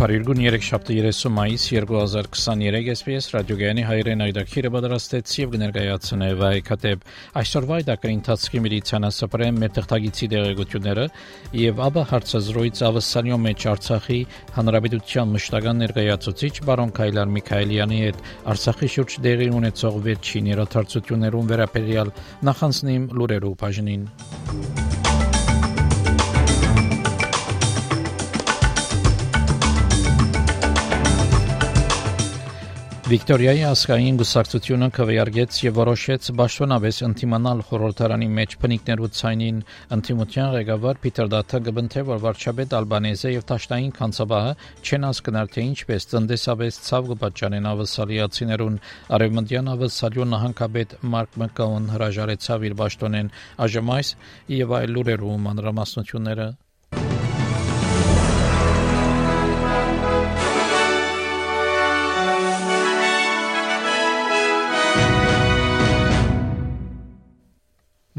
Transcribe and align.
Փարիգուն 0.00 0.38
3730 0.40 1.28
մայիս 1.36 1.64
2023 1.76 2.86
SPS 2.94 3.26
ռադիոգյանի 3.34 3.82
հայրեն 3.84 4.24
այդակիրը 4.26 4.70
պատրաստեց 4.72 5.32
եւ 5.36 5.50
կներկայացնե 5.54 6.28
վայքատեփ 6.40 7.02
այսօրվա 7.40 7.76
այդակրի 7.82 8.14
ընթացքի 8.16 8.62
միլիցիանասապրեմ 8.64 9.58
մեր 9.60 9.74
թղթագիտի 9.76 10.28
դեղեցությունները 10.32 11.04
եւ 11.60 11.82
ապա 11.90 12.04
հարցազրույց 12.16 12.80
ավսանյո 12.88 13.38
մեջ 13.44 13.66
Արցախի 13.76 14.20
հանրապետության 14.56 15.34
մշտական 15.36 15.84
ներկայացուցիչ 15.84 16.54
բարոն 16.70 16.94
Քայլար 16.96 17.34
Միքայելյանի 17.36 18.00
հետ 18.06 18.22
Արցախի 18.54 18.88
շուրջ 18.96 19.18
դեղի 19.28 19.50
ունեցող 19.60 20.00
վերջին 20.08 20.48
երաթարցություններուն 20.56 21.52
վերաբերյալ 21.52 22.14
նախանցնիմ 22.48 23.04
լուրերու 23.20 23.52
բաժնին 23.60 24.08
Վիկտորիայի 33.10 33.62
ասկային 33.66 34.18
գուսակցությունը 34.20 34.88
քվեարկեց 34.94 35.56
եւ 35.64 35.78
որոշեց 35.80 36.26
ճշտոնավես 36.40 37.00
ընտիմանալ 37.06 37.62
խորհրդարանի 37.70 38.28
մեջ 38.36 38.54
փնիկներու 38.62 39.08
ցայնին 39.20 39.58
ընտիմության 39.96 40.52
ղեկավար 40.54 41.00
Պիտեր 41.06 41.32
Դաթը 41.32 41.60
գտնթե 41.70 42.04
որ 42.12 42.22
վարչապետ 42.26 42.76
Ալբանեզը 42.80 43.34
եւ 43.34 43.48
Տաշտային 43.50 43.90
կանցաբահը 43.98 44.54
չեն 44.86 45.08
հասկնալ 45.10 45.52
թե 45.58 45.66
ինչպես 45.72 46.08
տնտեսավես 46.14 46.80
ցավ 46.86 47.12
կպատճանեն 47.16 47.68
ավսալիացիներուն 47.74 48.80
արևմտյան 49.18 49.74
ավսալյո 49.74 50.30
նահանգապետ 50.36 50.98
Մարկ 51.18 51.38
Մկաուն 51.42 51.92
հրաժարեցավ 51.98 52.70
իր 52.70 52.80
ճշտոնեն 52.84 53.36
այժմ 53.66 53.94
այս 53.98 54.16
եւ 54.62 54.80
այլ 54.84 54.98
լուրերու 55.00 55.38
մանրամասնությունները 55.50 56.52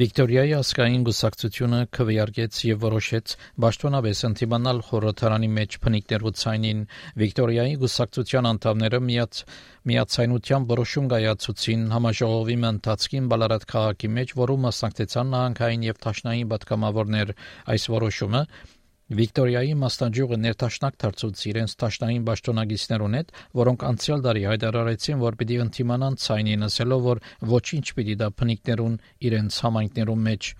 Վիկտորիայի 0.01 0.53
ասկային 0.57 1.03
գուսակցությունը 1.05 1.79
քվեարկեց 1.93 2.59
եւ 2.65 2.79
որոշեց 2.81 3.33
ճշտոնավես 3.65 4.21
ընդդիմանալ 4.29 4.79
խորհրդարանի 4.87 5.49
մեջ 5.57 5.77
փնիկներու 5.83 6.31
ցայնին 6.41 6.81
Վիկտորիայի 7.21 7.75
գուսակցության 7.83 8.49
անդամները 8.51 9.01
միած 9.11 9.43
միացայնության 9.91 10.67
որոշում 10.73 11.11
կայացուցին 11.13 11.85
համաժողովի 11.93 12.57
ընթացքին 12.71 13.29
Բալարատ 13.35 13.69
քաղաքի 13.77 14.13
մեջ, 14.17 14.35
որում 14.41 14.67
մասնակցեցան 14.71 15.33
նահանգային 15.37 15.87
եւ 15.91 16.03
տաշնային 16.09 16.51
պատգամավորներ 16.55 17.35
այս 17.77 17.89
որոշումը 18.01 18.45
Վիկտորիայի 19.11 19.71
մասնաճյուղը 19.81 20.37
ներտաշնակ 20.41 20.97
դարձուց 21.03 21.41
իրենց 21.51 21.73
տաշնային 21.83 22.27
ճշտոնագիցներուն 22.31 23.17
հետ, 23.19 23.31
որոնք 23.59 23.85
անցյալ 23.91 24.25
տարի 24.27 24.43
հայտարարեցին, 24.51 25.21
որ 25.25 25.37
պիտի 25.41 25.57
ընդդիմանան 25.65 26.19
ցայնին, 26.25 26.67
ասելով, 26.71 27.07
որ 27.11 27.23
ոչինչ 27.51 27.85
պիտի 27.97 28.15
դա 28.21 28.29
փնիկներուն 28.41 28.99
իրենց 29.31 29.59
համայնքներուն 29.67 30.27
մեջ 30.31 30.51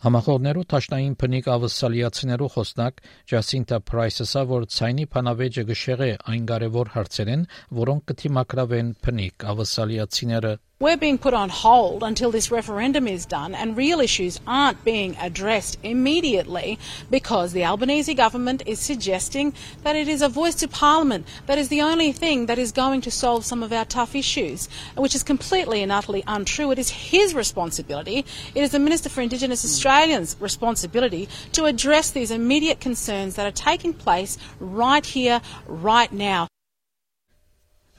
Համախոհներու 0.00 0.62
տաշնային 0.72 1.14
փնիկ 1.20 1.48
ավսալիացիներու 1.54 2.46
խոսնակ 2.54 3.02
Ջասինտա 3.32 3.78
Պրայսը 3.90 4.44
որ 4.48 4.64
ցայնի 4.76 5.04
փանավեճը 5.12 5.64
գշեղե 5.70 6.08
այն 6.32 6.46
կարևոր 6.50 6.92
հարցերեն, 6.94 7.42
որոնք 7.80 8.06
կթիմակրավեն 8.12 8.94
փնիկ 9.04 9.46
ավսալիացիները 9.52 10.54
We're 10.82 10.96
being 10.96 11.18
put 11.18 11.34
on 11.34 11.50
hold 11.50 12.02
until 12.02 12.30
this 12.30 12.50
referendum 12.50 13.06
is 13.06 13.26
done, 13.26 13.54
and 13.54 13.76
real 13.76 14.00
issues 14.00 14.40
aren't 14.46 14.82
being 14.82 15.14
addressed 15.20 15.76
immediately 15.82 16.78
because 17.10 17.52
the 17.52 17.66
Albanese 17.66 18.14
government 18.14 18.62
is 18.64 18.80
suggesting 18.80 19.52
that 19.82 19.94
it 19.94 20.08
is 20.08 20.22
a 20.22 20.28
voice 20.30 20.54
to 20.54 20.68
Parliament 20.68 21.26
that 21.44 21.58
is 21.58 21.68
the 21.68 21.82
only 21.82 22.12
thing 22.12 22.46
that 22.46 22.58
is 22.58 22.72
going 22.72 23.02
to 23.02 23.10
solve 23.10 23.44
some 23.44 23.62
of 23.62 23.74
our 23.74 23.84
tough 23.84 24.14
issues, 24.14 24.70
which 24.96 25.14
is 25.14 25.22
completely 25.22 25.82
and 25.82 25.92
utterly 25.92 26.24
untrue. 26.26 26.70
It 26.70 26.78
is 26.78 26.88
his 26.88 27.34
responsibility, 27.34 28.24
it 28.54 28.62
is 28.62 28.70
the 28.70 28.78
Minister 28.78 29.10
for 29.10 29.20
Indigenous 29.20 29.60
hmm. 29.60 29.66
Australians' 29.66 30.34
responsibility 30.40 31.28
to 31.52 31.66
address 31.66 32.10
these 32.10 32.30
immediate 32.30 32.80
concerns 32.80 33.34
that 33.36 33.46
are 33.46 33.50
taking 33.50 33.92
place 33.92 34.38
right 34.58 35.04
here, 35.04 35.42
right 35.66 36.10
now. 36.10 36.48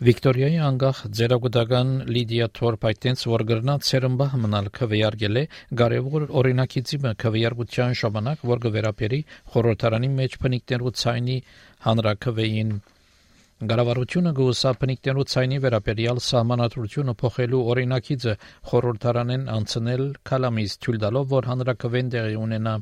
Վիկտորիայի 0.01 0.55
անգախ 0.65 0.99
ձերագուտական 1.17 1.89
Լիդիա 2.13 2.45
Թորփայտենց 2.57 3.23
որ 3.29 3.41
գրնա 3.51 3.73
ցերմբահ 3.85 4.31
մնալ 4.45 4.69
քվեարկել 4.77 5.39
է 5.41 5.43
կարևոր 5.81 6.23
օրինակիցը 6.41 7.11
քվեարկության 7.23 7.93
ժամանակ 7.99 8.41
որ 8.51 8.61
գվերապերի 8.63 9.19
խորհրդարանի 9.53 10.09
մեջ 10.15 10.37
փնիկներու 10.45 10.93
ցայնի 11.01 11.35
հանրակրվեին 11.85 12.71
Գարավարությունը 13.73 14.33
գուսա 14.41 14.73
փնիկներու 14.81 15.27
ցայնի 15.35 15.61
վերաբերյալ 15.67 16.23
սահմանադրությունը 16.31 17.15
փոխելու 17.21 17.61
օրինակիցը 17.75 18.35
խորհրդարանեն 18.71 19.45
անցնել 19.59 20.03
կալամից 20.31 20.79
թույլ 20.81 20.99
տալով 21.05 21.29
որ 21.37 21.51
հանրակրվեն 21.51 22.11
տեղի 22.17 22.41
ունենա 22.47 22.75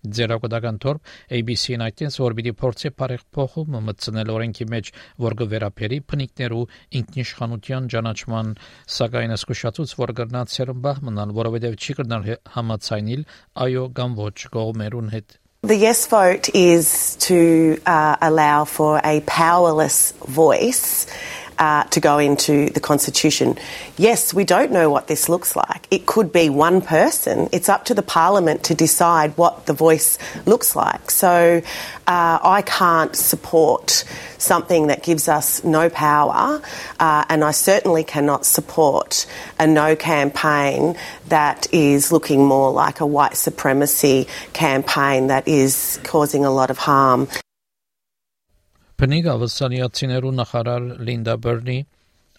Ձերակոդական 0.00 0.78
թորփ 0.80 1.10
ABC-ն 1.36 1.84
այդտենց 1.86 2.16
որ 2.22 2.36
պիտի 2.38 2.54
փորձի 2.60 2.92
բարեղ 3.00 3.24
փոխումը 3.36 3.82
մտցնել 3.88 4.32
օրենքի 4.36 4.66
մեջ, 4.74 4.92
որ 5.26 5.36
կվերապերի 5.40 5.98
փնիկներու 6.12 6.62
ինքնիշխանության 7.00 7.90
ճանաչման, 7.94 8.54
սակայն 8.96 9.36
ասկուշացուց 9.36 9.94
որ 10.00 10.14
կրնած 10.22 10.56
սերմբահ 10.56 11.04
մնալ, 11.10 11.36
որովհետև 11.40 11.76
չի 11.76 11.98
կրնալ 12.00 12.32
համացայնիլ 12.56 13.28
այո 13.66 13.86
կամ 14.00 14.18
ոչ 14.24 14.36
կողմերուն 14.56 15.14
հետ 15.18 15.40
The 15.62 15.76
yes 15.76 16.06
vote 16.06 16.48
is 16.54 17.16
to 17.20 17.76
uh, 17.84 18.16
allow 18.22 18.64
for 18.64 18.98
a 19.04 19.20
powerless 19.26 20.12
voice 20.24 21.06
uh, 21.60 21.84
to 21.84 22.00
go 22.00 22.18
into 22.18 22.70
the 22.70 22.80
Constitution. 22.80 23.56
Yes, 23.98 24.32
we 24.32 24.44
don't 24.44 24.72
know 24.72 24.88
what 24.88 25.06
this 25.06 25.28
looks 25.28 25.54
like. 25.54 25.86
It 25.90 26.06
could 26.06 26.32
be 26.32 26.48
one 26.48 26.80
person. 26.80 27.50
It's 27.52 27.68
up 27.68 27.84
to 27.84 27.94
the 27.94 28.02
Parliament 28.02 28.64
to 28.64 28.74
decide 28.74 29.36
what 29.36 29.66
the 29.66 29.74
voice 29.74 30.18
looks 30.46 30.74
like. 30.74 31.10
So 31.10 31.60
uh, 32.06 32.38
I 32.42 32.62
can't 32.62 33.14
support 33.14 34.04
something 34.38 34.86
that 34.86 35.02
gives 35.02 35.28
us 35.28 35.62
no 35.62 35.90
power, 35.90 36.62
uh, 36.98 37.24
and 37.28 37.44
I 37.44 37.50
certainly 37.50 38.04
cannot 38.04 38.46
support 38.46 39.26
a 39.58 39.66
no 39.66 39.94
campaign 39.94 40.96
that 41.28 41.72
is 41.74 42.10
looking 42.10 42.46
more 42.46 42.72
like 42.72 43.00
a 43.00 43.06
white 43.06 43.36
supremacy 43.36 44.26
campaign 44.54 45.26
that 45.26 45.46
is 45.46 46.00
causing 46.04 46.46
a 46.46 46.50
lot 46.50 46.70
of 46.70 46.78
harm. 46.78 47.28
Բնիկ 49.00 49.26
ավսանիացիներու 49.32 50.30
նախարար 50.38 50.86
Լինդա 51.08 51.34
Բերնի 51.44 51.76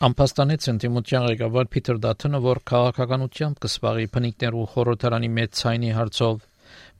Ամփոստանեց 0.07 0.65
ընդդիմության 0.71 1.23
ղեկավար 1.29 1.69
Փիթեր 1.75 2.01
Դաթոնը, 2.03 2.41
որ 2.43 2.59
քաղաքականությամբ 2.71 3.61
կսպարի 3.63 4.05
փնիկներու 4.17 4.65
խորհրդարանի 4.73 5.29
մեծ 5.37 5.55
ցայնի 5.61 5.89
հարցով 5.97 6.43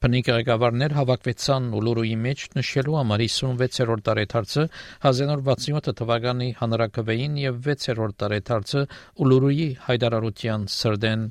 Փնիկ 0.01 0.31
ղեկավարներ 0.37 0.95
հավաքվեցան 0.97 1.67
Ուլուրուի 1.81 2.15
մեջ 2.23 2.47
նշելու 2.57 2.97
համար 3.01 3.23
56-րդ 3.27 4.05
տարեթարցը 4.09 4.65
1967 5.11 5.95
թվականի 6.01 6.49
հանրակրվեին 6.63 7.37
եւ 7.43 7.61
6-րդ 7.69 8.17
տարեթարցը 8.25 8.83
Ուլուրուի 9.27 9.69
հայդարարության 9.91 10.67
սրդեն 10.81 11.29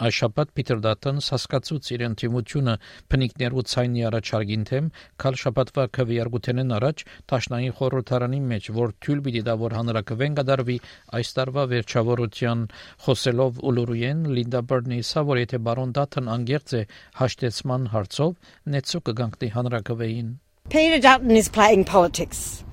Այշաբաթ 0.00 0.52
Պիտեր 0.56 0.78
Դատոնս 0.84 1.26
հասկացուց 1.34 1.88
իրեն 1.94 2.14
թիմությունը 2.20 2.74
փնիկներու 3.12 3.64
ցայնի 3.72 4.04
առաջարկին 4.10 4.62
թեմ 4.70 4.86
քալ 5.20 5.38
շաբաթվա 5.42 5.84
քվեարկութենեն 5.96 6.74
առաջ 6.76 7.04
Տաշնային 7.32 7.74
խորհրդարանի 7.80 8.40
մեջ 8.52 8.70
որ 8.80 8.94
թյուլ 9.04 9.20
պիտի 9.26 9.42
դա 9.50 9.56
որ 9.60 9.76
հանրակրվեն 9.78 10.38
կդարվի 10.40 10.78
այս 11.20 11.32
տարվա 11.40 11.64
վերջավորության 11.74 12.64
խոսելով 13.04 13.60
Ուլուրուեն 13.70 14.24
Լինդա 14.40 14.64
Բերնիսա 14.72 15.26
որ 15.30 15.42
եթե 15.44 15.62
բարոն 15.68 15.94
Դատոն 16.00 16.32
անգերց 16.40 16.74
է 16.80 16.82
հաշտեցման 17.20 17.88
հարցով 17.92 18.34
նեցու 18.76 19.04
կգանքնի 19.10 19.52
հանրակրվեին 19.60 20.32
Peter 20.70 21.00
Dutton 21.00 21.36
is 21.36 21.48
playing 21.48 21.84
politics. 21.84 22.64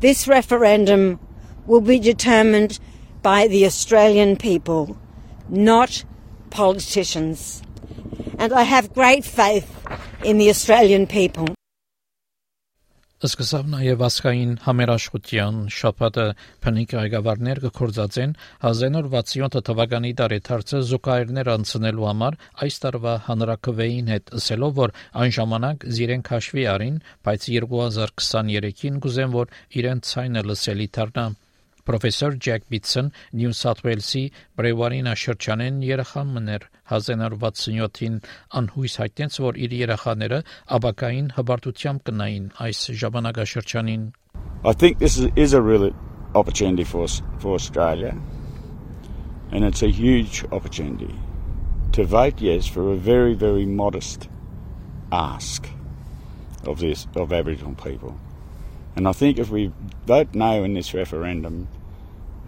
This 0.00 0.28
referendum 0.28 1.18
will 1.66 1.80
be 1.80 1.98
determined 1.98 2.78
by 3.22 3.46
the 3.48 3.64
Australian 3.64 4.36
people, 4.36 4.98
not 5.48 6.04
politicians. 6.60 7.62
And 8.38 8.52
I 8.52 8.62
have 8.62 8.94
great 8.94 9.24
faith 9.24 9.68
in 10.24 10.38
the 10.38 10.48
Australian 10.54 11.06
people. 11.06 11.48
Սկսավ 13.24 13.68
նաև 13.72 14.02
ասկային 14.04 14.50
համերաշխության 14.66 15.60
շփաթը 15.72 16.24
փնիկ 16.64 16.90
ղեկավարներ 16.98 17.60
կկործածեն 17.62 18.34
1967 18.70 19.62
թվականի 19.68 20.10
դարեթարցը 20.18 20.80
զուգահեռներ 20.90 21.50
անցնելու 21.54 22.08
համար 22.10 22.36
այս 22.66 22.76
տարվա 22.84 23.14
հանրակրվեին 23.28 24.12
հետ 24.14 24.34
ասելով 24.40 24.76
որ 24.82 24.94
այն 25.22 25.34
ժամանակ 25.38 25.88
իրենք 26.08 26.32
հաշվի 26.34 26.66
արին 26.74 27.00
բայց 27.30 27.48
2023-ին 27.54 29.00
գուզեն 29.06 29.34
որ 29.38 29.56
իրենց 29.80 30.12
ցայնը 30.12 30.44
լսելի 30.50 30.90
դառնա 30.98 31.26
Պրոֆեսոր 31.84 32.36
Ջեք 32.44 32.62
Բիթսոն 32.72 33.08
Նյու 33.36 33.54
Սաութ 33.58 33.80
Ուելսի 33.84 34.20
Բրեվարինա 34.56 35.12
շրջանեն 35.22 35.82
երեխան 35.84 36.30
մներ 36.36 36.62
1967-ին 36.88 38.16
անհույս 38.60 38.94
հայտնեց, 39.02 39.36
որ 39.44 39.58
իր 39.66 39.74
երեխաները 39.80 40.38
աբակային 40.78 41.28
հբարտությամբ 41.36 42.04
կնային 42.08 42.46
այս 42.64 42.80
ժամանակաշրջանին։ 43.04 44.06
I 44.64 44.72
think 44.72 44.98
this 44.98 45.18
is, 45.18 45.28
is 45.36 45.52
a 45.52 45.60
real 45.60 45.90
opportunity 46.34 46.84
for 46.84 47.06
for 47.38 47.54
Australia. 47.60 48.16
And 49.52 49.64
it's 49.64 49.82
a 49.82 49.92
huge 49.92 50.44
opportunity 50.50 51.14
to 51.92 52.04
vote 52.04 52.40
yes 52.40 52.66
for 52.66 52.92
a 52.92 52.96
very 52.96 53.34
very 53.34 53.66
modest 53.66 54.28
ask 55.12 55.68
of 56.64 56.80
this 56.80 57.06
of 57.14 57.30
Aboriginal 57.32 57.74
people. 57.74 58.16
And 58.96 59.08
I 59.08 59.12
think 59.12 59.38
if 59.38 59.50
we 59.50 59.72
vote 60.06 60.34
no 60.34 60.64
in 60.64 60.74
this 60.74 60.94
referendum, 60.94 61.66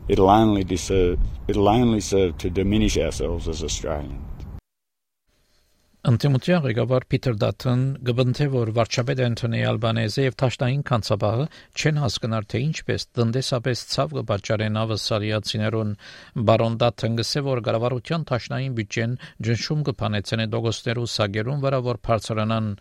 it'll 0.08 0.30
only 0.30 0.64
deserve, 0.64 1.18
it'll 1.48 1.68
only 1.68 2.00
serve 2.00 2.38
to 2.38 2.50
diminish 2.50 2.96
ourselves 2.96 3.48
as 3.48 3.62
Australians. 3.62 4.26
Անտիմության 6.06 6.60
ղեկավար 6.62 7.04
Փիթեր 7.10 7.38
Դաթն 7.42 7.80
գբնթե 8.06 8.44
որ 8.52 8.68
վարչապետ 8.76 9.22
Անտոնի 9.24 9.62
Ալբանեզը 9.66 10.26
եւ 10.26 10.36
Թաշտային 10.42 10.84
կանցաբաղը 10.86 11.46
չեն 11.82 11.98
հասկնար 12.02 12.46
թե 12.52 12.60
ինչպես 12.66 13.06
տնտեսապես 13.18 13.82
ցավ 13.94 14.14
կպատճառեն 14.20 14.78
ավսալիացիներուն 14.84 15.90
բարոն 16.46 16.78
Դաթն 16.84 17.18
գսե 17.18 17.44
որ 17.48 17.64
գարավարության 17.66 18.28
Թաշտային 18.30 18.78
բյուջեն 18.78 19.18
ջնշում 19.50 19.84
կփանեցնե 19.90 20.48
դոգոստերու 20.54 21.10
սագերուն 21.16 21.62
վրա 21.66 21.84
որ 21.90 22.02
բարձրանան 22.06 22.72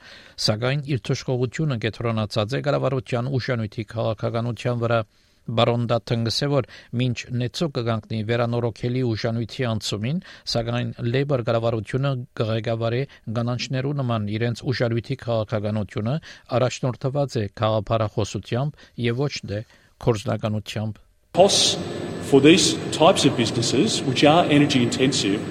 սակայն 0.45 0.85
իր 0.93 1.05
թշկողությունը 1.09 1.81
կետրոնացած 1.89 2.59
է 2.61 2.65
գարավարության 2.69 3.33
ուշանույթի 3.41 3.89
քաղաքականության 3.95 4.85
վրա 4.85 5.01
Բարոն 5.45 5.83
Դաթնգսը 5.91 6.47
որ 6.49 6.67
մինչ 6.97 7.17
նեցո 7.37 7.67
կգանքնի 7.75 8.19
վերանորոգելի 8.29 9.01
ուժանույթի 9.05 9.65
անցումին, 9.69 10.21
սակայն 10.53 10.89
Լեյբեր 11.05 11.43
գարավարությունը 11.49 12.11
կղեկավարի 12.39 13.01
գանանչներու 13.37 13.93
նման 14.01 14.29
իրենց 14.35 14.63
ուժանույթի 14.73 15.17
քաղաքականությունը 15.25 16.15
առաջնորդված 16.57 17.37
է 17.41 17.45
քաղաքապարախոսությամբ 17.61 18.87
եւ 19.05 19.21
ոչ 19.25 19.33
թե 19.45 19.61
կորզնականությամբ 20.05 21.01
Costs 21.35 21.77
for 22.25 22.39
these 22.41 22.73
types 22.91 23.25
of 23.25 23.37
businesses 23.37 24.01
which 24.01 24.23
are 24.23 24.45
energy 24.49 24.81
intensive 24.81 25.41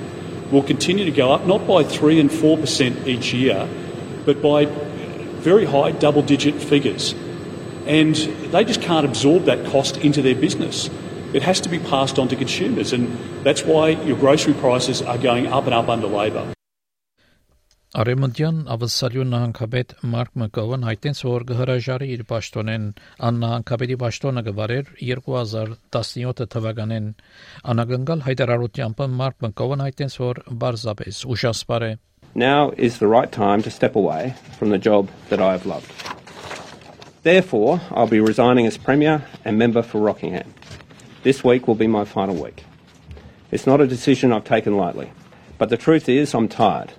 will 0.50 0.62
continue 0.62 1.04
to 1.04 1.14
go 1.14 1.30
up 1.30 1.46
not 1.46 1.66
by 1.68 1.84
3 1.84 2.20
and 2.20 2.30
4% 2.30 3.06
each 3.06 3.32
year 3.34 3.68
but 4.26 4.42
by 4.42 4.64
very 5.44 5.66
high 5.66 5.92
double 5.92 6.22
digit 6.22 6.54
figures 6.54 7.14
and 7.85 8.15
they 8.53 8.63
just 8.63 8.81
can't 8.81 9.05
absorb 9.05 9.45
that 9.45 9.65
cost 9.65 9.97
into 9.97 10.21
their 10.21 10.35
business. 10.35 10.89
It 11.33 11.43
has 11.43 11.61
to 11.61 11.69
be 11.69 11.79
passed 11.79 12.17
on 12.17 12.27
to 12.29 12.35
consumers, 12.35 12.93
and 12.93 13.17
that's 13.43 13.63
why 13.63 13.89
your 13.89 14.17
grocery 14.17 14.53
prices 14.53 15.01
are 15.01 15.17
going 15.17 15.47
up 15.47 15.65
and 15.65 15.73
up 15.73 15.89
under 15.89 16.07
Labor. 16.07 16.53
Արեմոնտյան 17.97 18.57
ավսալյուն 18.69 19.31
նահանգապետ 19.33 19.93
Մարկ 20.11 20.35
Մկովն 20.37 20.83
հայտնեց, 20.85 21.21
որ 21.25 21.45
կհրաժարի 21.49 22.09
իր 22.15 22.21
պաշտոնեն 22.29 22.83
աննահանգապետի 23.29 23.97
պաշտոնը 24.03 24.43
կվարեր 24.45 24.91
2017 24.99 26.51
թվականին։ 26.53 27.07
Անագնգալ 27.73 28.23
հայտարարությամբ 28.27 29.03
Մարկ 29.23 29.41
Մկովն 29.47 29.83
հայտնեց, 29.87 30.19
որ 30.21 30.43
բարձապես 30.65 31.25
ուշասպար 31.33 31.87
է 31.89 31.91
Now 32.35 32.69
is 32.77 32.99
the 32.99 33.07
right 33.07 33.31
time 33.31 33.63
to 33.63 33.71
step 33.71 33.95
away 33.95 34.35
from 34.59 34.69
the 34.69 34.77
job 34.77 35.09
that 35.29 35.41
I 35.41 35.51
have 35.57 35.65
loved. 35.65 36.12
Therefore, 37.24 37.80
I'll 37.90 38.06
be 38.06 38.20
resigning 38.20 38.66
as 38.66 38.76
Premier 38.76 39.24
and 39.46 39.58
member 39.58 39.80
for 39.80 39.98
Rockingham. 39.98 40.52
This 41.22 41.42
week 41.42 41.66
will 41.66 41.74
be 41.74 41.86
my 41.86 42.04
final 42.04 42.36
week. 42.36 42.64
It's 43.50 43.66
not 43.66 43.80
a 43.80 43.86
decision 43.86 44.30
I've 44.30 44.44
taken 44.44 44.76
lightly, 44.76 45.10
but 45.56 45.70
the 45.70 45.78
truth 45.78 46.06
is 46.06 46.34
I'm 46.34 46.48
tired, 46.48 46.92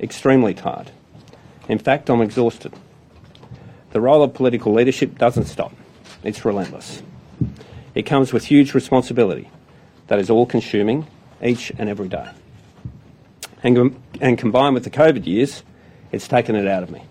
extremely 0.00 0.52
tired. 0.52 0.90
In 1.68 1.78
fact, 1.78 2.10
I'm 2.10 2.22
exhausted. 2.22 2.72
The 3.92 4.00
role 4.00 4.24
of 4.24 4.34
political 4.34 4.72
leadership 4.72 5.16
doesn't 5.16 5.44
stop, 5.44 5.72
it's 6.24 6.44
relentless. 6.44 7.04
It 7.94 8.02
comes 8.02 8.32
with 8.32 8.46
huge 8.46 8.74
responsibility 8.74 9.48
that 10.08 10.18
is 10.18 10.28
all 10.28 10.46
consuming 10.46 11.06
each 11.40 11.70
and 11.78 11.88
every 11.88 12.08
day. 12.08 12.30
And, 13.62 13.94
and 14.20 14.36
combined 14.36 14.74
with 14.74 14.82
the 14.82 14.90
COVID 14.90 15.24
years, 15.24 15.62
it's 16.10 16.26
taken 16.26 16.56
it 16.56 16.66
out 16.66 16.82
of 16.82 16.90
me. 16.90 17.02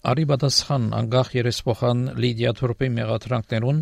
Արի 0.00 0.22
պատասխան 0.30 0.84
անգախ 0.96 1.30
երեսփոխան 1.36 1.98
Լիդիա 2.24 2.50
Թուրպի 2.56 2.86
մեղադրանքներուն 2.94 3.80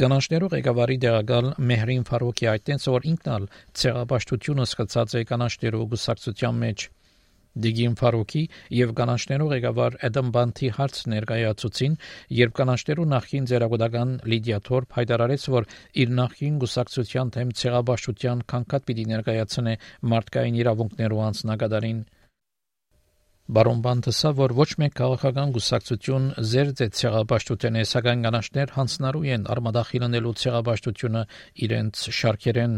Գանաշներու 0.00 0.48
ղեկավարի 0.54 0.96
դեղակալ 1.02 1.48
Մեհրին 1.70 2.06
Ֆարոկի 2.08 2.48
այդտենց 2.52 2.86
որ 2.94 3.08
ինքնալ 3.10 3.44
ցեղապաշտությունը 3.82 4.66
սկսած 4.68 5.16
է 5.20 5.22
կանաշներու 5.28 5.82
գուսակցության 5.92 6.62
մեջ 6.64 6.86
Դիգին 7.68 7.98
Ֆարոկի 8.00 8.44
եւ 8.78 8.96
կանաշներու 9.02 9.50
ղեկավար 9.52 10.00
Էդեմ 10.08 10.32
Բանթի 10.38 10.72
հարց 10.78 11.04
ներկայացուցին, 11.12 12.00
երբ 12.40 12.52
կանաշներու 12.58 13.08
նախին 13.12 13.48
ձերագուտական 13.52 14.18
Լիդիա 14.32 14.60
Թորփ 14.68 14.98
հայտարարեց, 14.98 15.48
որ 15.52 15.68
իր 16.00 16.14
նախին 16.22 16.60
գուսակցության 16.64 17.34
թեմ 17.36 17.56
ցեղապաշտության 17.60 18.44
քանքատ 18.54 18.88
պիտի 18.88 19.08
ներկայացնե 19.12 19.74
մարդկային 20.14 20.62
իրավունքներու 20.64 21.24
անձնագետարին 21.28 22.06
Բարոն 23.48 23.78
Բանտեսա, 23.80 24.30
որ 24.36 24.52
ոչ 24.58 24.66
մեկ 24.76 24.92
քաղաքական 24.98 25.52
գուսակցություն 25.54 26.24
զերծ 26.48 26.80
է 26.84 26.88
ցեղապաշտության 26.98 27.78
է, 27.80 27.84
սակայն 27.88 28.26
կանաչներ 28.26 28.74
հանցնարու 28.74 29.22
են 29.34 29.46
արմադախիլնելու 29.54 30.32
ցեղապաշտությունը 30.42 31.22
իրենց 31.64 32.02
շարքերեն 32.18 32.74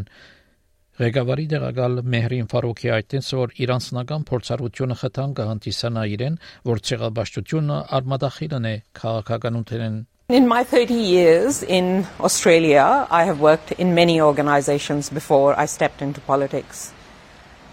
Ղեկավարի 1.00 1.48
դեղակալ 1.54 1.98
Մեհրին 2.14 2.48
Ֆարոկի 2.54 2.92
այդտենց 3.00 3.32
որ 3.40 3.56
իրանցնական 3.66 4.28
փորձառությունը 4.30 4.98
խթան 5.02 5.34
կհանդիսանա 5.40 6.06
իրեն, 6.14 6.38
որ 6.70 6.84
ցեղապաշտությունը 6.86 7.82
արմադախիլն 7.98 8.70
է 8.70 8.74
քաղաքականութեն 9.02 10.00
In 10.30 10.46
my 10.46 10.62
30 10.62 10.94
years 10.94 11.64
in 11.64 12.06
Australia, 12.22 13.08
I 13.10 13.24
have 13.24 13.40
worked 13.40 13.72
in 13.72 13.96
many 13.96 14.20
organizations 14.20 15.10
before 15.10 15.58
I 15.58 15.66
stepped 15.66 16.00
into 16.00 16.20
politics. 16.20 16.92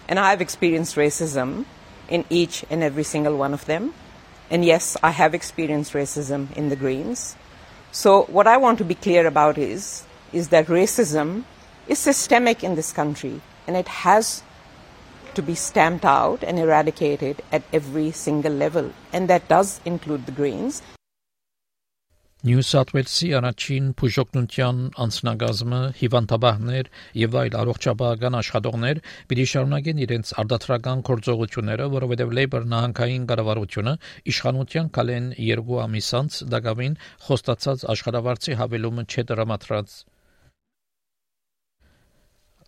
And 0.10 0.18
I 0.18 0.32
have 0.32 0.42
experienced 0.42 0.98
racism 0.98 1.68
in 2.10 2.26
each 2.30 2.66
and 2.70 2.84
every 2.84 3.04
single 3.04 3.38
one 3.38 3.54
of 3.54 3.66
them. 3.66 3.94
And 4.50 4.64
yes, 4.64 4.96
I 5.04 5.12
have 5.12 5.34
experienced 5.34 5.94
racism 5.94 6.56
in 6.56 6.70
the 6.70 6.76
Greens. 6.76 7.36
So 7.92 8.24
what 8.24 8.48
I 8.48 8.58
want 8.58 8.78
to 8.78 8.86
be 8.86 8.96
clear 8.96 9.28
about 9.28 9.58
is, 9.58 10.04
is 10.32 10.50
that 10.50 10.68
racism 10.68 11.44
is 11.88 12.00
systemic 12.00 12.64
in 12.64 12.76
this 12.76 12.92
country 12.92 13.42
and 13.66 13.76
it 13.76 13.88
has 13.88 14.44
to 15.36 15.42
be 15.42 15.56
stamped 15.56 16.06
out 16.06 16.44
and 16.44 16.58
eradicated 16.58 17.42
at 17.52 17.64
every 17.72 18.12
single 18.12 18.54
level. 18.54 18.92
And 19.14 19.30
that 19.30 19.48
does 19.48 19.80
include 19.86 20.26
the 20.26 20.32
Greens. 20.32 20.82
Նյու 22.48 22.64
Սաութ 22.64 22.92
Ուելսի 22.94 23.28
առաջին 23.38 23.88
բուժօգնության 24.00 24.78
անձնագազմը 25.04 25.80
հիվանդաբաններ 26.00 26.90
եւ 27.20 27.36
այլ 27.42 27.58
առողջապահական 27.62 28.38
աշխատողներ 28.40 29.02
պիտի 29.32 29.46
շարունակեն 29.52 30.02
իրենց 30.06 30.32
արտադրական 30.44 31.02
գործողությունները, 31.10 31.88
որովհետեւ 31.98 32.34
Labour 32.40 32.68
նահանգային 32.74 33.28
կառավարությունը 33.32 33.96
իշխանության 34.32 34.92
կալեն 35.00 35.30
երկու 35.48 35.82
ամիս 35.88 36.12
անց 36.22 36.40
դակավին 36.56 36.98
խոստացած 37.28 37.86
աշխատավարձի 37.98 38.60
հավելումը 38.64 39.08
չդրամատրած 39.12 39.98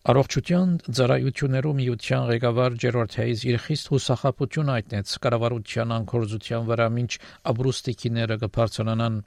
Առողջության 0.10 0.70
ծառայություններու 0.98 1.76
միության 1.80 2.24
ղեկավար 2.30 2.76
Ջերորդ 2.84 3.16
Հեյզ 3.20 3.42
իր 3.50 3.58
խիստ 3.64 3.90
հուսախապություն 3.94 4.72
այտնեց 4.76 5.12
կառավարության 5.26 5.94
անկորձության 6.00 6.70
վրա 6.72 6.88
մինչ 6.96 7.12
ապրուստիկիները 7.52 8.38
կբարձրանան 8.46 9.20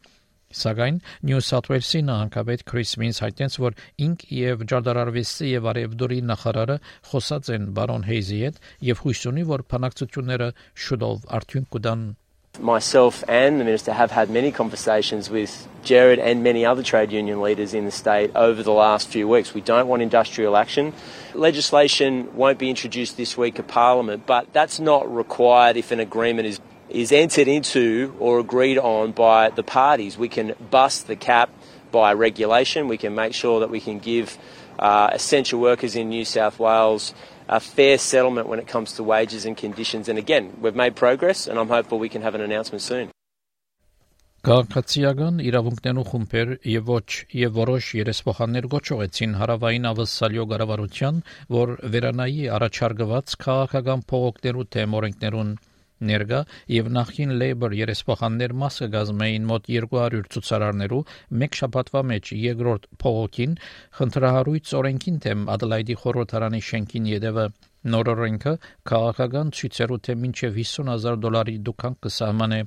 Սակայն 0.60 1.00
Նյու 1.28 1.42
Սաութ 1.48 1.70
Ուելսի 1.72 2.00
նահանգապետ 2.08 2.64
Քրիս 2.72 2.94
Մինս 3.02 3.20
հայտնեց, 3.24 3.58
որ 3.64 3.78
ինք 4.06 4.24
եւ 4.38 4.64
Ջարդարարվեստի 4.72 5.52
եւ 5.52 5.68
Արևդուրի 5.72 6.20
նախարարը 6.32 6.80
խոսած 7.12 7.52
են 7.56 7.70
բարոն 7.76 8.08
Հեյզի 8.12 8.42
հետ 8.46 8.64
եւ 8.92 9.04
հույս 9.06 9.22
ունի, 9.32 9.46
որ 9.52 9.68
բանակցությունները 9.72 10.50
շուտով 10.86 11.30
արդյունք 11.38 11.72
կտան 11.76 12.10
Myself 12.60 13.24
and 13.28 13.58
the 13.58 13.64
Minister 13.64 13.94
have 13.94 14.10
had 14.10 14.28
many 14.28 14.52
conversations 14.52 15.30
with 15.30 15.66
Jared 15.84 16.18
and 16.18 16.42
many 16.42 16.66
other 16.66 16.82
trade 16.82 17.10
union 17.10 17.40
leaders 17.40 17.72
in 17.72 17.86
the 17.86 17.90
state 17.90 18.30
over 18.34 18.62
the 18.62 18.72
last 18.72 19.08
few 19.08 19.26
weeks. 19.26 19.54
We 19.54 19.62
don't 19.62 19.88
want 19.88 20.02
industrial 20.02 20.54
action. 20.58 20.92
Legislation 21.32 22.28
won't 22.36 22.58
be 22.58 22.68
introduced 22.68 23.16
this 23.16 23.38
week 23.38 23.58
at 23.58 23.68
Parliament, 23.68 24.26
but 24.26 24.52
that's 24.52 24.78
not 24.78 25.12
required 25.12 25.78
if 25.78 25.92
an 25.92 26.00
agreement 26.00 26.46
is, 26.46 26.60
is 26.91 27.11
entered 27.11 27.47
into 27.47 28.15
or 28.19 28.39
agreed 28.39 28.77
on 28.77 29.11
by 29.11 29.49
the 29.49 29.63
parties. 29.63 30.17
We 30.17 30.29
can 30.29 30.53
bust 30.71 31.07
the 31.07 31.15
cap 31.15 31.49
by 31.91 32.13
regulation. 32.13 32.87
We 32.87 32.97
can 32.97 33.15
make 33.15 33.33
sure 33.33 33.59
that 33.59 33.69
we 33.69 33.81
can 33.81 33.99
give 33.99 34.37
uh, 34.79 35.09
essential 35.13 35.59
workers 35.59 35.95
in 35.95 36.09
New 36.09 36.25
South 36.25 36.59
Wales 36.59 37.13
a 37.49 37.59
fair 37.59 37.97
settlement 37.97 38.47
when 38.47 38.59
it 38.59 38.67
comes 38.67 38.93
to 38.93 39.03
wages 39.03 39.45
and 39.45 39.55
conditions. 39.55 40.09
And 40.09 40.19
again, 40.19 40.53
we've 40.61 40.75
made 40.75 40.95
progress, 40.95 41.47
and 41.47 41.57
I'm 41.59 41.69
hopeful 41.69 41.99
we 41.99 42.09
can 42.09 42.21
have 42.21 42.35
an 42.35 42.41
announcement 42.41 42.81
soon. 42.81 43.09
Քաղաքացիական 44.47 45.39
իրավունքներու 45.43 46.03
խումբեր 46.07 46.51
եւ 46.71 46.89
ոչ 46.93 47.07
եւ 47.35 47.55
որոշ 47.57 47.87
երեսփոխաններ 47.97 48.67
գոչողեցին 48.73 49.33
հարավային 49.41 49.87
ավսալյո 49.89 50.45
գարավարության, 50.51 51.17
որ 51.57 51.73
վերանայի 51.95 52.45
առաջարկված 52.57 53.35
քաղաքական 53.43 54.05
փողոքներու 54.13 54.67
թեմ 54.77 54.95
ներկա 56.10 56.40
եւ 56.74 56.90
նախին 56.96 57.34
Labour 57.42 57.76
երեսփոխաններ 57.78 58.54
մասը 58.62 58.88
գազմեին 58.94 59.48
մոտ 59.52 59.68
200 59.72 60.22
ցուցարարներու 60.36 61.00
մեկ 61.42 61.58
շաբաթվա 61.62 62.02
մեջ 62.12 62.32
երկրորդ 62.42 62.88
փողոքին 63.04 63.56
խնդրահարույց 63.98 64.74
օրենքին 64.82 65.18
թեմ 65.26 65.44
Ադելայդի 65.56 65.98
խորհրդարանի 66.04 66.62
շենքին 66.72 67.10
յետևը 67.12 67.48
նոր 67.92 68.12
օրենքը 68.14 68.54
քաղաքական 68.92 69.52
ցույցերու 69.58 70.00
թեմ 70.06 70.24
մինչեւ 70.26 70.62
50000 70.62 71.22
դոլարի 71.26 71.58
դուքան 71.68 72.00
կսահմանե 72.06 72.62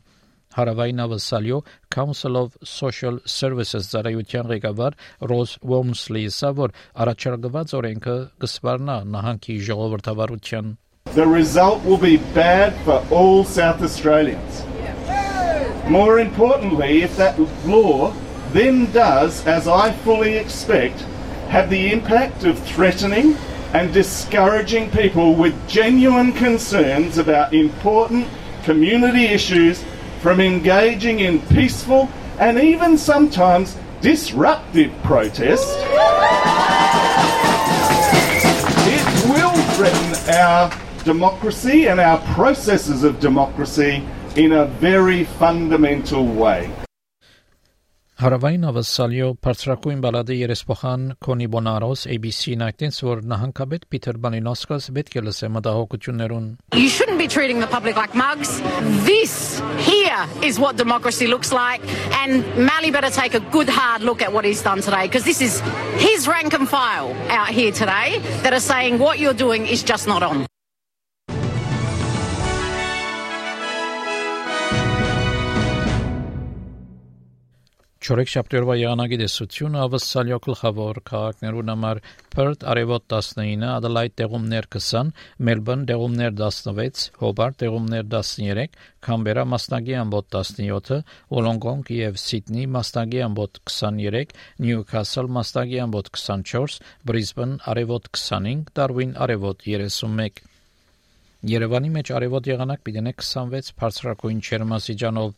Հարավային 0.56 1.02
ավսալյո 1.04 1.58
Council 1.96 2.38
of 2.42 2.54
Social 2.74 3.18
Services 3.34 3.90
ծառայության 3.92 4.48
ղեկավար 4.54 4.96
Ռոզ 5.32 5.56
Ոմսլի 5.72 6.24
ասա 6.32 6.52
որ 6.62 6.76
առաջարկված 7.06 7.76
օրենքը 7.82 8.16
կսվառնա 8.46 8.98
նահանգի 9.16 9.58
ժողովրդավարության 9.70 10.74
the 11.16 11.26
result 11.26 11.82
will 11.86 11.98
be 11.98 12.18
bad 12.18 12.76
for 12.84 13.06
all 13.10 13.46
South 13.46 13.82
Australians. 13.82 14.64
More 15.90 16.20
importantly, 16.20 17.04
if 17.04 17.16
that 17.16 17.40
law 17.66 18.14
then 18.52 18.92
does, 18.92 19.46
as 19.48 19.68
I 19.68 19.94
fully 19.94 20.36
expect, 20.36 21.00
have 21.48 21.70
the 21.70 21.94
impact 21.94 22.44
of 22.44 22.60
threatening 22.60 23.36
and 23.74 23.94
discouraging 23.94 24.92
people 24.92 25.36
with 25.36 25.56
genuine 25.70 26.34
concerns 26.34 27.18
about 27.18 27.54
important 27.54 28.28
community 28.64 29.26
issues 29.26 29.86
from 30.22 30.42
engaging 30.42 31.20
in 31.20 31.40
peaceful 31.48 32.10
and 32.40 32.60
even 32.60 32.98
sometimes 32.98 33.78
disruptive 34.02 34.92
protest, 35.04 35.78
it 38.88 39.30
will 39.30 39.56
threaten 39.76 40.36
our 40.36 40.85
democracy 41.06 41.88
and 41.88 42.00
our 42.00 42.20
processes 42.34 43.04
of 43.04 43.20
democracy 43.20 43.94
in 44.36 44.52
a 44.52 44.66
very 44.66 45.24
fundamental 45.40 46.26
way. 46.44 46.62
ҳараваи 48.24 48.58
навазсалиё 48.58 49.28
партраку 49.46 49.90
баладаи 50.06 50.48
респохан 50.52 51.02
кони 51.26 51.48
бонарос 51.48 52.02
abc 52.16 52.56
найтинсвор 52.64 53.18
наханкабет 53.32 53.84
питер 53.92 54.16
баниноскас 54.18 54.84
беткелесе 54.96 55.48
мадаҳокучунерун 55.56 56.46
You 56.84 56.90
shouldn't 56.96 57.20
be 57.26 57.28
treating 57.36 57.60
the 57.60 57.68
public 57.76 57.96
like 58.02 58.14
mugs. 58.24 58.52
This 59.12 59.34
here 59.92 60.22
is 60.48 60.56
what 60.64 60.74
democracy 60.84 61.28
looks 61.34 61.52
like 61.64 61.82
and 62.22 62.32
Mali 62.70 62.90
better 62.98 63.12
take 63.22 63.34
a 63.42 63.44
good 63.56 63.70
hard 63.80 64.02
look 64.08 64.20
at 64.26 64.32
what 64.36 64.44
he's 64.50 64.64
done 64.70 64.80
today 64.88 65.04
because 65.08 65.26
this 65.32 65.42
is 65.48 65.54
his 66.08 66.20
rank 66.34 66.52
and 66.58 66.68
file 66.78 67.10
out 67.40 67.50
here 67.60 67.74
today 67.84 68.10
that 68.44 68.54
are 68.58 68.66
saying 68.74 68.94
what 69.06 69.16
you're 69.22 69.40
doing 69.46 69.62
is 69.74 69.80
just 69.94 70.08
not 70.14 70.24
on. 70.32 70.38
Չորեքշաբթի 78.06 78.58
օրվա 78.60 78.74
եղանակի 78.78 79.18
դեսությունը 79.18 79.80
ավսալյո 79.82 80.38
գլխավոր 80.46 80.98
քաղաքներուն 81.10 81.72
համար 81.72 82.02
Perth 82.36 82.66
արևոտ 82.74 83.08
19, 83.14 83.66
Adelaide 83.66 84.14
տեղումներ 84.22 84.68
20, 84.76 85.10
Melbourne 85.50 85.88
տեղումներ 85.90 86.36
16, 86.38 87.08
Hobart 87.24 87.58
տեղումներ 87.64 88.06
13, 88.14 88.78
Canberra 89.08 89.48
մասնագի 89.50 89.98
ամբոտ 90.04 90.30
17, 90.38 91.02
Wollongong 91.34 91.90
եւ 91.98 92.22
Sydney 92.22 92.70
մասնագի 92.78 93.26
ամբոտ 93.26 93.62
23, 93.74 94.38
Newcastle 94.68 95.32
մասնագի 95.40 95.82
ամբոտ 95.88 96.14
24, 96.14 96.82
Brisbane 97.10 97.58
արևոտ 97.74 98.12
25, 98.14 98.70
Darwin 98.78 99.18
արևոտ 99.18 99.66
31 99.66 100.46
Երևանի 101.45 101.89
մեջ 101.95 102.11
արևոտ 102.13 102.49
եղանակ 102.51 102.81
պիտենե 102.85 103.13
26 103.17 103.71
բարձրակույն 103.81 104.41
չերմասիջանով 104.45 105.31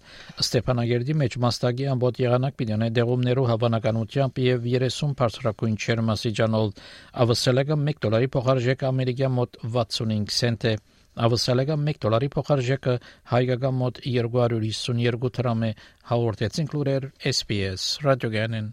Ստեփանագերդի 0.43 1.15
մեջ 1.21 1.37
մաստագի 1.45 1.87
ամբոտ 1.93 2.19
եղանակ 2.23 2.57
պիտենե 2.59 2.89
դեղումներով 2.97 3.47
հավանականությամբ 3.53 4.41
եւ 4.43 4.67
30 4.73 5.15
բարձրակույն 5.23 5.77
չերմասիջանով 5.79 6.83
ավսելեգը 7.23 7.79
1 7.93 8.03
դոլարի 8.03 8.33
փոխարժեքը 8.35 8.91
ամերիկյան 8.91 9.35
մոտ 9.39 9.63
65 9.79 10.37
سنت 10.43 10.69
է 10.73 10.75
ավսելեգը 11.29 11.79
1 11.95 12.03
դոլարի 12.03 12.33
փոխարժեքը 12.35 12.99
հայկական 13.37 13.81
մոտ 13.85 14.05
252 14.11 15.35
դրամ 15.39 15.67
է 15.71 15.73
հաղորդեցին 16.11 16.75
լուրեր 16.75 17.11
SPS 17.37 17.89
ռադիոգանեն 18.09 18.73